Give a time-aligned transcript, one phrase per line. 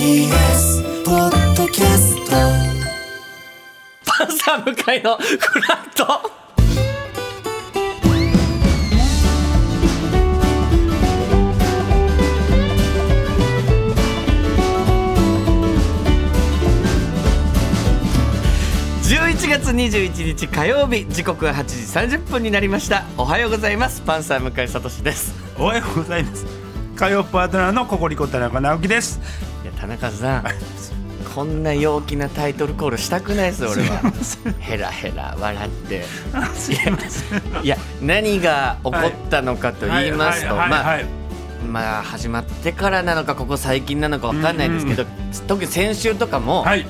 [0.00, 2.32] TBS ポッドキャスト。
[4.06, 6.06] パンサー向かいのフラット。
[19.02, 21.64] 11月21日火曜日時刻は8
[22.08, 23.04] 時30分になりました。
[23.18, 24.00] おはようございます。
[24.00, 25.34] パンサー向井聡です。
[25.58, 26.46] おはようございます。
[27.00, 29.20] 火曜パートナーのココリコ田中直樹です
[29.80, 30.44] 田中さん
[31.34, 34.12] こんな陽気なタイトルコールしたくないです俺は。
[34.58, 36.02] ヘラヘラ笑って。
[36.54, 36.72] す
[37.62, 41.00] いや何が起こったのかと言いますとまあ
[41.66, 45.04] まあ始まってからなのかここ最近なのかわかんないですけど、
[45.46, 46.86] 特に先週とかも、はい。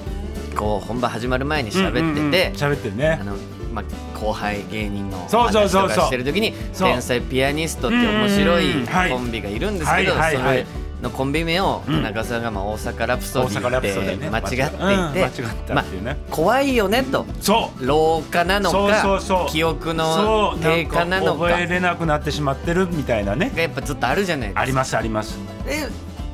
[0.57, 2.33] こう本番始まる前に喋ってて、うんうんうん。
[2.33, 3.19] 喋ってるね。
[3.21, 3.37] あの
[3.73, 5.89] まあ、後輩芸人のそうそう話そうそう。
[5.91, 8.87] とかしてる時に天才ピアニストって面白いい。
[9.11, 10.67] コンビがいるんですけど、それ
[11.03, 12.03] のコンビ名を田うん。
[12.03, 14.17] 中さんがまあ大阪ラプソディィね。
[14.17, 16.17] で間違って間違っていうね。
[16.31, 17.27] 怖いよねと。
[17.41, 17.87] そう。
[17.87, 21.49] 老化なのか記憶そのう低下なのか。
[21.49, 23.51] 覚えれなくなってしまってるみたいなね。
[23.55, 24.61] がやっぱずっとあるじゃないですか。
[24.61, 25.39] ありますあります。
[25.67, 25.89] で、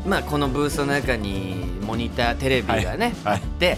[0.06, 3.76] まあ、このブースの中にモニターテレビがね、あって、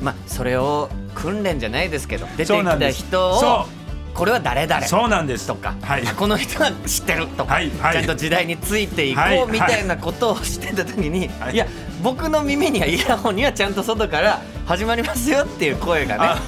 [0.00, 3.68] まあ、それを訓練じゃないですけど出てきた人をそ
[4.16, 5.46] これは誰々そうなんです。
[5.46, 6.06] とか、はい。
[6.06, 7.92] この人は知ってるとか、はいはい。
[7.92, 11.54] ちゃんと時代についていこはいうみたいなことをしてた時に、はい。
[11.54, 11.66] い、や
[12.02, 16.40] 僕の耳にはイヤホンにはちゃんと外から始まりますよっていう声がね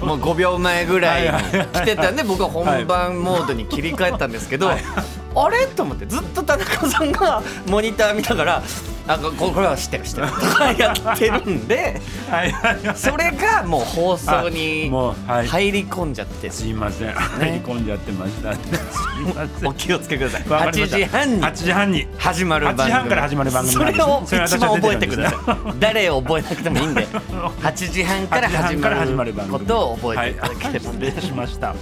[0.00, 1.28] もう5秒前ぐらい
[1.72, 4.82] 来てたんで僕は本番モードに切り替えたんですけど、はい。
[5.34, 5.66] あれ？
[5.66, 8.62] と思ってずっと田中さんがモニター見ながら
[9.08, 12.96] 「あここれは知ってる知ってる」 とかやってるんではいはいはい。
[12.96, 15.46] それがもう放送にあもうはい。
[15.46, 16.50] 入り込んじゃって。
[16.50, 17.12] すいません。
[17.12, 18.52] 入り込んじゃってました。
[18.52, 19.68] すいません。
[19.68, 20.42] お気をつけください。
[20.42, 20.96] 8わかりました。
[20.98, 21.42] 時半に。
[21.42, 22.06] 8時半に。
[22.18, 22.82] 始まる番組。
[22.82, 25.38] 8時半から始まる番組それをそれ私一番覚えてください。
[25.80, 27.06] 誰を覚えなくてもいいんで。
[27.62, 30.90] 8時半から8時半始まから始まるる番組ことを覚えていただければ。
[30.90, 30.98] はい。
[31.02, 31.74] 失礼しました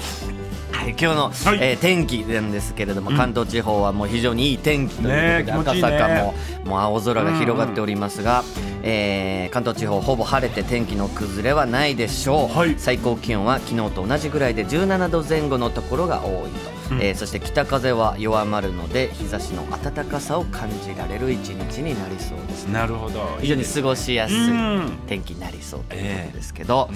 [0.86, 1.58] はい、今日の、はい。
[1.60, 3.16] えー天気なんですけれども、うん。
[3.16, 8.44] 関東地方はもう非常にいい天気ということで、ね赤坂ももう青空が広がっておりますが、
[8.84, 12.76] えー関東地方ほぼ晴れて天気の崩れはないでしょう、はい。
[12.78, 16.50] 最高気温は昨日と同じぐらいで17度前後のところが多い
[16.88, 17.02] と、うん。
[17.02, 22.66] えーそして北風は弱まるので日差しの暖かさを感じられる一日になりそうです。
[22.66, 23.38] なるほど。
[23.40, 24.98] 非常に過ごしやすいうん。
[25.08, 26.88] 天気になりそうということですけど、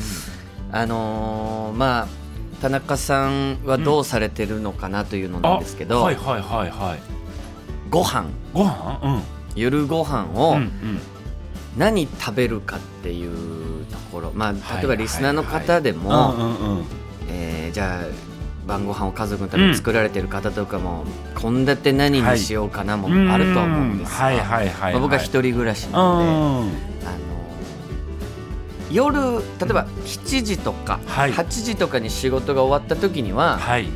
[0.71, 2.19] あのーまあ
[2.60, 6.98] 田中さんはどうされてるのかなというのなんですけど、はいはいはいはい。
[7.88, 8.26] ご飯。
[8.53, 9.00] ご飯。
[9.03, 9.22] うん。
[9.56, 10.71] 夜ご飯うをんうん。
[11.76, 16.44] 何食べるかっていうところ、まあ、はい例えばリスナーの方でも、
[17.72, 18.04] じゃあ
[18.66, 21.04] 晩ご飯を家族のために作られてる方とかも
[21.41, 26.28] 献立何にしようかなもあると思うんですがはいはいはいまあ僕は一人暮らしうなので、ん。
[27.09, 27.29] あの
[28.91, 29.39] 夜例
[29.71, 31.33] えば7時とかはい。
[31.33, 33.89] 8時とかに仕事が終わった時には、はい。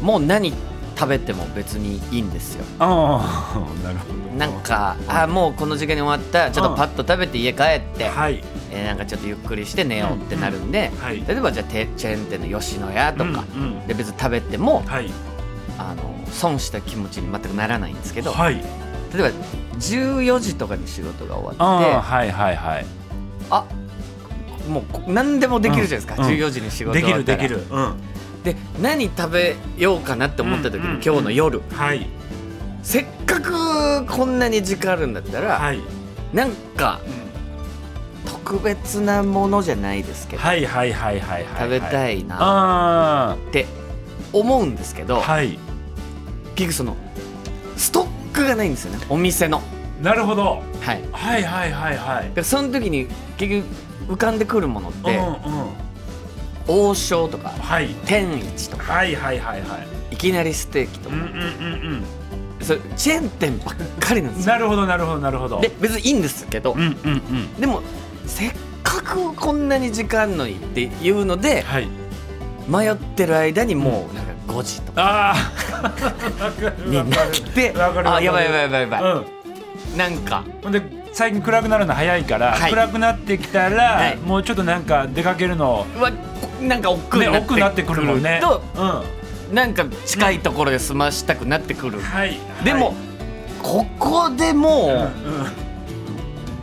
[0.00, 0.52] もう何
[0.96, 2.64] 食べても別にいいんですよ。
[2.78, 4.20] ああ なるほど。
[4.38, 6.50] なんかあもうこの時間に終わった。
[6.50, 8.42] ちょっとパッと食べて家帰って、はい。
[8.72, 11.22] えーなんかちょっとゆっくりして寝ようってなるんで、はい。
[11.26, 13.86] 例えばじゃあてチェーン店の吉野家とか、うんうん。
[13.86, 15.10] で別に食べてもはい。
[15.78, 16.02] あの
[16.32, 18.54] 損した気持ちに全くならないんですけど、はい。
[19.14, 19.30] 例えば
[19.80, 22.86] 14時とかに仕事が終あわってあはいはいはい。
[23.50, 23.64] あ
[24.70, 26.32] もうこ何でもできるじゃないですか、うん。
[26.32, 27.42] うん14時に仕事でき終わったら。
[27.42, 27.76] るできる。
[27.76, 27.94] うん。
[28.44, 31.02] で何食べようかなって思った時に、うんうん。
[31.04, 31.60] 今日の夜。
[31.72, 32.06] はい。
[32.82, 35.80] せっかくこんなに時間あるんだったら、はい。
[36.32, 37.00] なんか
[38.24, 42.36] 特別なものじゃないですけど、はいはいはいはいはい食べたいいな。
[42.40, 43.66] あって
[44.32, 45.58] 思うんですけど、あはい。
[46.54, 46.96] 結局その
[47.76, 49.04] ストックがないんですよね。
[49.08, 49.62] お店の。
[50.02, 50.62] なるほど。
[50.80, 52.30] はい、はいはいはいはい。
[52.34, 53.06] でその時に
[53.36, 53.62] 結
[54.06, 55.70] 局浮かんでくるものって、うんうん
[56.68, 57.88] 王将とかはい。
[58.06, 59.78] 天一とかはいはいはいは
[60.10, 60.14] い。
[60.14, 61.36] いきなりステーキとか、うんうんう
[61.96, 62.02] ん
[62.60, 64.54] それチェーン店ばっかりなんですよ。
[64.54, 65.60] うんなるほどなるほどなるほど。
[65.60, 67.54] で別にいいんですけど、うんうんうん。
[67.60, 67.82] でも
[68.26, 68.52] せっ
[68.82, 71.88] かくこんなに時間のにっていうのではい。
[72.68, 75.02] 迷ってる間にもうなんか5時とか。
[75.02, 75.34] あ
[75.82, 76.52] あ
[76.84, 77.06] になっ
[77.54, 79.39] てあやばいやばいやばいやばい、うん
[79.96, 80.44] なんか。
[80.62, 80.82] ほんで
[81.12, 82.70] 最近暗くなるの早いから、はい。
[82.70, 84.16] 暗くなってきたら、はい。
[84.18, 86.10] もうちょっとなんか出かけるのうわ
[86.60, 88.38] なんか億劫ねにな奥になってくるもんね。
[88.40, 88.82] とうん。
[88.82, 89.04] は
[89.52, 92.38] なんか近いところで済ましたくなってくる、い。
[92.64, 92.94] でも、
[93.62, 95.10] ここでもはい、う、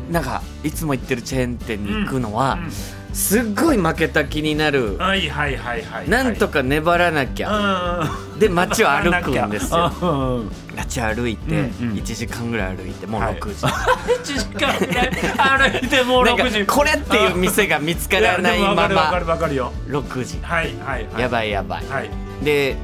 [0.07, 0.13] うん。
[0.13, 6.09] なんかいつも行ってるチェーン店に行くのは、うんすっごい負けた気になる、はいはいはいはい。
[6.09, 9.91] なんとか粘らなきゃ、ゃで街を歩くんですよ。
[9.99, 10.37] うん。
[10.37, 11.97] うん街歩いて、うんうん。
[11.97, 13.39] 1時間ぐらい歩いてもうはい。
[13.39, 16.65] 6時、 1時間ぐらい歩いてもう なんか6時。
[16.67, 18.87] これっていう店が見つからないまま。
[18.87, 19.73] るわかるよ。
[19.87, 20.37] 6時。
[20.43, 21.21] はいはいはい。
[21.21, 21.83] やばいやばい。
[21.89, 22.11] はい。
[22.43, 22.75] で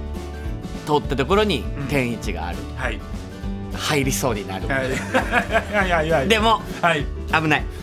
[0.87, 1.85] 通ったところにうん。
[1.85, 2.57] 天一がある。
[2.75, 2.99] はい。
[3.75, 4.67] 入りそうになる。
[4.67, 5.81] はい。
[5.81, 6.27] はいはいはい。
[6.27, 7.05] でもはい。
[7.31, 7.63] 危ない。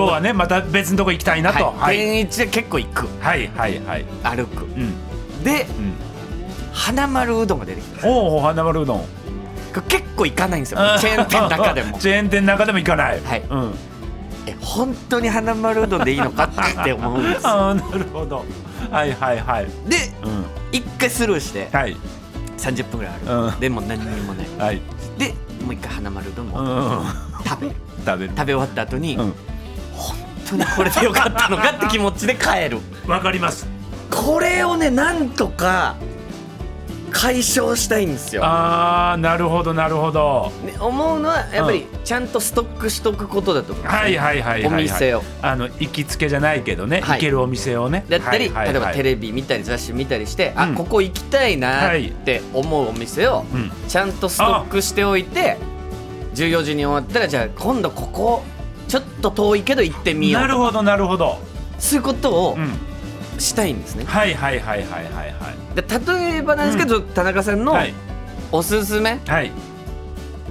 [0.00, 1.66] 日はねまた別のとこ行きたいなと。
[1.66, 4.04] はい、はい天一は結構行くはいはいはい。
[4.24, 5.92] 歩くうんでうん。
[6.72, 9.04] 花丸うどんが出てきたおお花丸うどん。
[9.88, 13.20] 結構行かないんですよチェーン店の中でも チェーン店の中でも行かない。
[13.22, 13.74] はいうん。
[14.46, 18.44] え本当に花丸うどんでいいのかって思うんですよ ああなるほど。
[18.90, 19.66] はいはいはい。
[19.88, 20.44] でうん。
[20.72, 21.96] 一回スルーしてはい。
[22.58, 24.80] 30分ぐらいある、うんでも何にもないはい。
[25.18, 25.34] で
[25.64, 27.06] もう一回花丸うどんうもん。
[27.44, 27.74] 食べる
[28.06, 28.30] 食べる。
[28.36, 29.34] 食べ終わった後に、うん本
[30.58, 32.78] 当にこれでよかったのかって気持ちで帰る。
[33.06, 33.66] わかります。
[34.10, 35.96] これをねなんとか
[37.12, 40.50] 解消したいんですよ、ああなるほどなるほど。
[40.64, 44.80] ね、思うのはやっぱりちゃんとストックしとくことだと思うはいはいはいはい、はい。
[44.80, 45.22] お店を。
[45.42, 47.18] あの行きつけじゃないけどね、はい。
[47.18, 48.06] 行けるお店をね。
[48.08, 48.72] だったり、はいはいはい。
[48.72, 50.60] 例えばテレビ見たり雑誌見たりして、うん。
[50.60, 53.70] あここ行きたいなはいって思うお店をうん。
[53.88, 55.58] ちゃんとストックしておいて
[56.34, 58.42] 14時に終わったらじゃあ今度ここ
[58.92, 61.38] ちょっと遠いけど行ってみようなるほどなるほど。
[61.78, 62.70] そういうことをうん。
[63.38, 64.04] したいんですね。
[64.04, 65.30] はいはいはいはいはいは
[65.72, 65.74] い。
[65.74, 67.94] で例えばなんですけど、田中さんのはい
[68.52, 69.50] おすすめはい。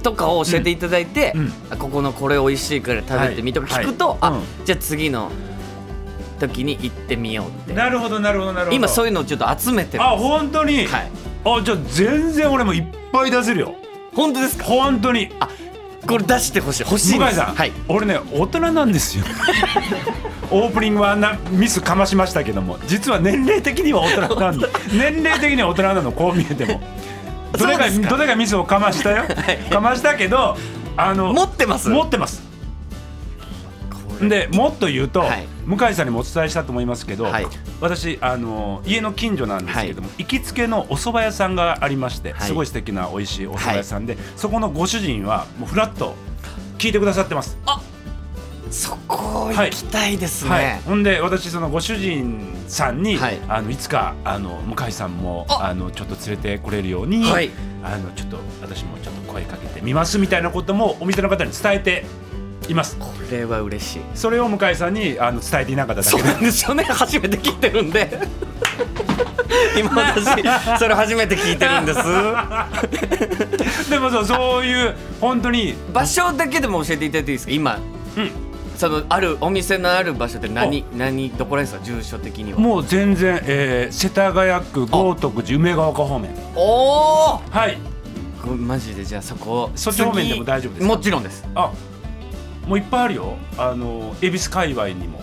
[0.02, 5.30] とかを教えていただいて、うんあここのこれ美味しいから食べてみとか聞くと、はいあ、うんじゃあ次の
[6.40, 8.76] 時に行ってみようってなるほどなるほどなるほど。
[8.76, 10.86] 今そういうのをちょっと集めてるんあ本当に？
[10.86, 11.10] はい
[11.44, 13.76] あじゃあ全然俺もいっぱい出せるよ。
[14.12, 14.64] 本当ですか？
[14.64, 15.30] 本当に。
[16.06, 16.82] これ出してほしい。
[16.82, 17.72] 欲しいん向井さん、はい。
[17.88, 19.24] 俺ね大人なんですよ。
[20.50, 24.66] オープニングはなミスかましましたけども実は年齢的には大人なんで。
[24.92, 26.80] 年齢的には大人なのこう見えても。
[27.58, 28.08] どれかそうですか。
[28.10, 29.24] どれかミスをかましたよ、
[29.70, 30.56] かましたけど
[30.96, 31.88] あの持ってます。
[31.88, 32.51] 持ってます
[34.28, 35.46] でもっと言うと、はい。
[35.66, 37.46] 向井さんにもお伝えしたと思いますけど、はい。
[37.80, 42.48] 私あの家の近所なんですけども、行きつけのお蕎麦屋さんがありまして、はい。
[42.48, 46.14] すごい素敵な美味しいお蕎麦屋さんで、そこのご主人はもうフラッと
[46.78, 47.58] 聞いてくださってます。
[48.70, 53.38] そこ行きたいですね、はい、ほんで私そのご主人さんに、はい。
[53.46, 55.66] あのいつかあの向井さんもあ。
[55.66, 57.50] あのちょっと連れてこれるように、はい。
[57.84, 62.04] あのちょっと私もちょっと声かけてみますみたいなこともお店の方に伝えて
[62.68, 62.96] います。
[62.98, 64.00] これは嬉しい。
[64.14, 66.84] それを向井さんにあの伝えていなかっただそうなんですよね。
[66.84, 68.18] 初めて聞いてるんで。
[69.78, 70.24] 今私
[70.78, 73.90] それ初めて聞いてるんです。
[73.90, 75.74] でもそうそういう本当に。
[75.92, 77.52] 場所だけでも教えていただいていいですか？
[77.52, 77.78] 今。
[78.16, 78.30] うん。
[78.76, 81.98] そのあるお店のある場所って何何どこら辺ですか？
[82.00, 82.58] 住所的には。
[82.58, 86.30] もう全然、えー世田谷区豪徳寺梅ヶ丘方面。
[86.54, 86.60] お
[87.34, 87.78] おはい。
[88.58, 90.94] マジでじゃあそこそっち方面でも大丈夫ですか？
[90.94, 91.44] もちろんです。
[91.54, 91.70] あ
[92.66, 93.36] もういっぱいあるよ。
[93.58, 95.20] あの恵比寿界隈にも。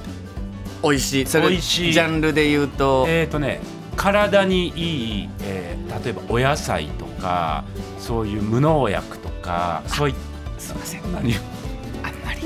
[0.84, 1.26] 美味しい。
[1.26, 1.94] それ美味しい。
[1.94, 3.60] ジャンルで言うと、えーとね
[3.96, 7.64] 体にいい、えー例えばお野菜とか
[7.98, 10.16] そういう無農薬とかそういっ
[10.58, 11.02] すいません。
[11.12, 12.42] 何あんまり。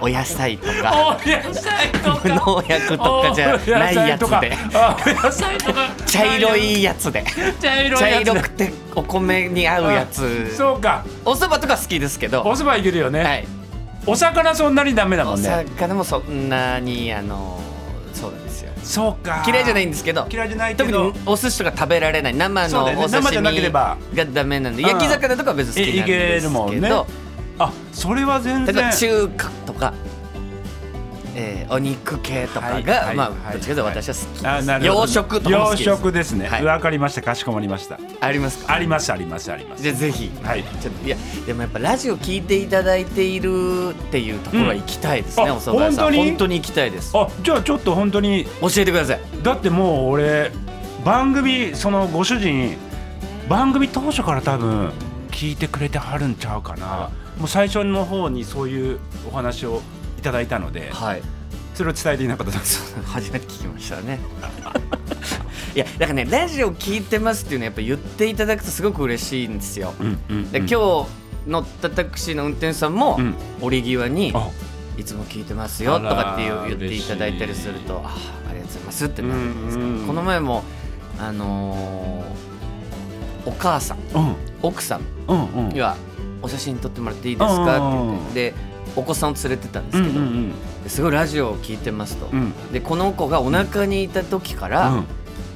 [0.00, 1.16] お野菜とか。
[1.22, 4.56] お野菜と無農薬とかじゃないやつで。
[4.74, 5.90] あお野菜とか。
[6.06, 7.24] 茶色いやつで。
[7.60, 7.82] 茶
[8.20, 10.54] 色くてお米に合うやつ。
[10.56, 11.04] そうか。
[11.24, 12.42] お蕎麦とか好きですけど。
[12.42, 13.46] お蕎麦いけるよね、はい。
[14.06, 15.48] お魚そんなにダメだもおんね。
[15.48, 17.60] 魚もそんなにあの
[18.12, 18.72] そうなんですよ。
[18.82, 19.44] そうか。
[19.46, 20.26] 嫌いじゃないんですけど。
[20.30, 21.10] 嫌いじゃないけど。
[21.10, 22.34] 特にお寿司とか食べられない。
[22.34, 23.08] 生のお刺だよね。
[23.08, 23.96] 生じゃなけ身れば。
[24.14, 24.88] がダメなんでうん。
[24.88, 26.80] 焼き魚とかは別に好きなんいいけでするもんね。
[26.80, 27.06] けど
[27.58, 28.74] あそれは全然。
[28.74, 29.94] 例えば中華とか、
[31.34, 34.48] えーお肉系とかが、はいはいまはいあどっちかというと私は好きです。
[34.48, 35.00] あなるほど。
[35.00, 36.46] 洋食とか洋食ですね。
[36.46, 36.64] はい。
[36.64, 37.22] わ、かりました。
[37.22, 37.98] かしこまりました。
[38.20, 38.74] ありますか？
[38.74, 39.82] ありますありますあります。
[39.82, 40.30] じゃあぜひ。
[40.42, 40.62] はい。
[40.62, 46.04] ちょっといやでもやっぱラジオ聞いていただいているっていうところは行きたいですね、うんあお蕎麦屋さん。
[46.04, 46.28] 本当に？
[46.28, 47.12] 本当に行きたいです。
[47.16, 49.20] あじゃあちょっと本当に教えてください。
[49.42, 50.50] だってもう俺
[51.04, 52.76] 番組そのご主人
[53.48, 54.92] 番組当初から多分
[55.30, 57.10] 聞いてくれてはるんちゃうかな。
[57.38, 59.80] もう最初の方にそういうお話を
[60.22, 61.22] いただいたのではい。
[61.74, 62.94] それを伝えていなかったです。
[63.06, 64.20] 初めて聞きましたね。
[65.74, 69.94] いやだからねラジオ聞いてますっていうのはやっぱ言っていただくとすごく嬉しいんですよ。
[69.98, 70.74] うんうんで今日
[71.48, 73.34] 乗ったタクシーの運転手さんもうん。
[73.62, 74.48] 折り際にあ
[74.96, 80.06] 「いつも聞いてますよ」とかっていう言っていただいたりすると「ああありがとうございます」ってなるんですけどうんうん。
[80.06, 80.62] この前も
[81.18, 84.34] あのーお母さんうん。
[84.62, 85.68] 奥さんうんうん。
[85.70, 85.96] には
[86.42, 88.34] 「お写真撮ってもらっていいですか?」って言って。
[88.34, 90.52] でお子さんを連れてったんですけど、うんうん
[90.84, 92.52] ですごいラジオを聞いてますと、うん。
[92.72, 95.04] でこの子がお腹にいた時から、うん。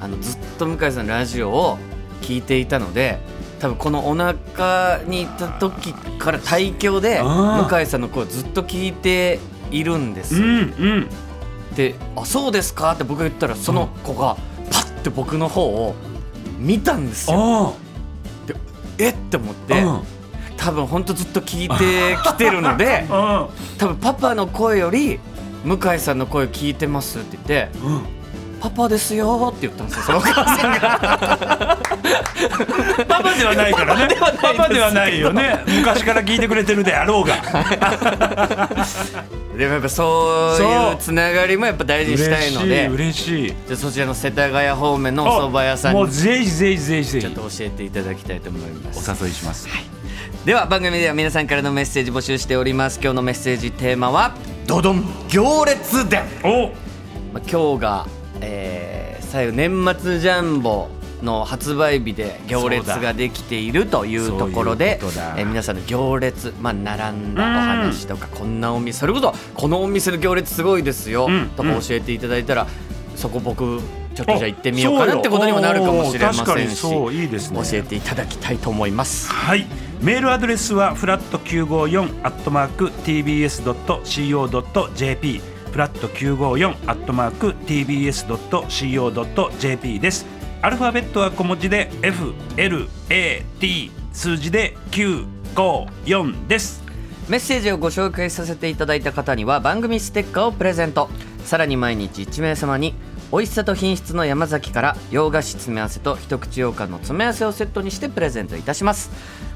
[0.01, 1.79] あのずっと向井さんのラジオを
[2.21, 3.19] 聞いていたので
[3.61, 9.39] 多分このお腹にいた時から胎教で向井さんの声をずっと聞いて
[9.71, 10.35] いるんです。
[10.35, 10.55] よ、うんう
[11.01, 11.09] ん。
[11.75, 14.37] で「あそうですか?」って僕が言ったらその子が
[14.71, 15.95] パッて僕の方を
[16.59, 17.69] 見たんですよ。
[17.69, 17.73] あ
[18.99, 19.11] え？
[19.11, 20.03] って思って、あ
[20.67, 23.47] 多分ほんとずっと聞いてきてるので うん。
[23.79, 25.21] 多分パパの声より
[25.65, 28.01] 向井さんの声聞いてますって言ってうん
[28.61, 31.79] 「パパですよ」って言ったんですよそのお母さんが。
[33.09, 34.09] パパではないからね。
[34.43, 35.63] パパではないよね。
[35.69, 37.37] 昔から聞いてくれてるであろうが。
[39.57, 43.55] でもやっぱそういうつながりもやっぱ大事にしたいので嬉しい嬉しい。
[43.69, 47.25] じゃあそちらの世田谷方面のお蕎麦屋さんもうにぜひぜひぜひぜひ。
[47.27, 49.11] ちょっと教えていただきたいと思います。
[49.11, 49.69] お誘いします
[50.47, 53.01] では番組では皆さんからのメッセージ募集しております。
[53.03, 54.33] 今日のメッセージテーマは
[54.69, 55.03] ドドン。
[55.29, 56.69] 行列伝、お。
[57.33, 58.07] まあ、今日が、
[58.41, 60.89] えー最後年末ジャンボ
[61.21, 65.01] の発売日で行列ができているというところで
[65.37, 71.51] えー皆さんの行列、まあ、並んだお話とかこんなお店それこそこのお店の行列すごいですよ、うん。
[71.57, 72.69] とか教えていただいたら
[73.17, 73.81] そこ僕
[74.15, 77.13] ちょっとじゃあ行ってみようかなってことにもなるかもしれませんしそう。
[77.13, 77.61] いいですね。
[77.69, 79.29] 教えていただきたいと思います。
[79.29, 79.67] はい
[80.01, 83.81] メールアドレスはフラット954アットマーク tbs.co.jp
[85.73, 88.31] フラット954アットマーク tbs.co.jp
[90.01, 90.27] です。
[90.63, 96.85] アルファベットは小文字で FLAT 数字で954です。
[97.29, 101.09] メッセージをご紹介させていただいた方には番組ステッカーをプレゼント。
[101.45, 102.95] さらに毎日1名様に
[103.33, 109.11] 美味しさと品質の山崎から洋菓子詰め合わせと一口羊羹の詰め合わせをセットにしてプレゼントいたします。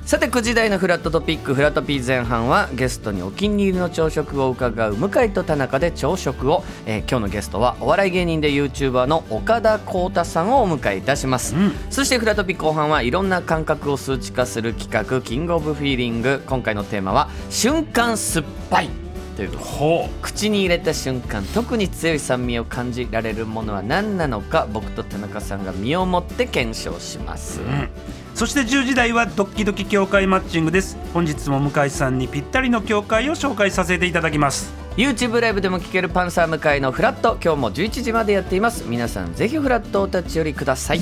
[0.04, 11.72] さて9時台のフラットトピックフラトピー前半はゲストにお気に入りの朝食を伺う向井と田中で朝食を、えー今日のゲストはお笑い芸人で YouTuber の岡田浩太さんをお迎えいたします、うん。
[11.90, 16.42] そしてフラトピ後半はいろんな感覚を数値化する企画キングオブフィーリング。
[16.46, 18.90] 今回のテーマは瞬間酸っぱい
[19.40, 27.89] というほ口に入れた瞬間特に強い酸味を感じられるものは何なのか僕と田中さんが身をもって検証します、う、うん、
[28.40, 30.96] そして10時台はドッキドキ協会マッチングです。
[31.12, 34.72] 本日も向井さんにぴったりの協会を紹介させていただきます。
[34.96, 37.36] YouTube ライブでも聴けるパンサー向井のフラット。
[37.44, 38.84] 今日も11時までやっています。
[38.88, 41.00] 皆さんぜひフラットお立ち寄りください。